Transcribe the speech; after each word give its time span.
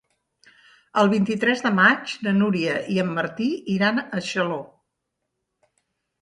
El 1.01 1.09
vint-i-tres 1.11 1.61
de 1.65 1.71
maig 1.79 2.13
na 2.27 2.33
Núria 2.37 2.79
i 2.95 2.97
en 3.05 3.13
Martí 3.19 3.51
iran 3.75 4.03
a 4.19 4.23
Xaló. 4.31 4.59